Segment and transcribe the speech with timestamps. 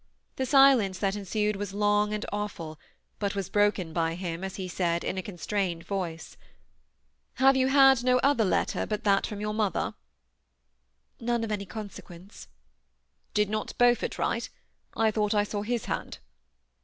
[0.37, 2.79] The silence that ensued was long and awful,
[3.19, 6.45] bnt was broken by him as he said, in a constrained voice, ^
[7.35, 9.93] Have you had no oth^ lett^ but that from your moth^?"
[11.19, 12.47] «None of any oonsequence."
[13.35, 14.49] ^Did not Beaufort write?
[14.97, 16.17] I thought I saw his hand."